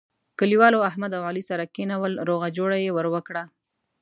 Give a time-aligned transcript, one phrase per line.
[0.39, 3.43] کلیوالو احمد او علي سره کېنول روغه جوړه یې ور وکړه.